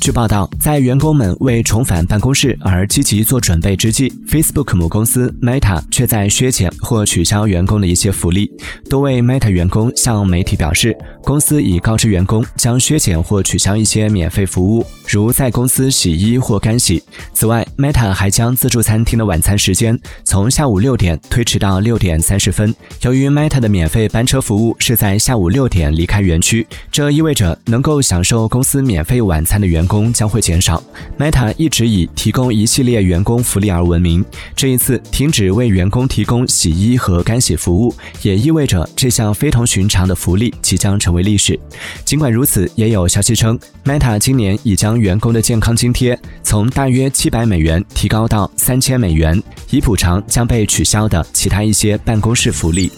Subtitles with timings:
[0.00, 8.48] 据报道，在员工们为重返办公室而积极做准备之际，Facebook 母公司 Meta 却在削减或取消员工的一些福利。
[8.88, 17.02] 多位 Meta 员工向媒体表示，公司已告知员工将削减或取消一些免费服务，如在公司洗衣或干洗。
[17.32, 22.72] 此外，Meta 还将自助餐厅的晚餐时间从下午六点推迟到六点三十分。
[23.02, 30.82] 由于 Meta 的免费班车服务是在下午六点离开园区，这意味着能够享受公司免费晚餐的员工将会减少。
[31.18, 34.24] Meta 一直以提供一系列员工福利而闻名，
[34.54, 41.58] 这一次停止为员工提供洗衣和干洗服务，也意味着这项非同寻常的福利即将成为历史。
[42.04, 52.90] 尽管如此，也有消息称，Meta 今年已将员工的健康津贴从大约七百美元提高到三千美元，以补偿将被取消的其他一些办公室福利。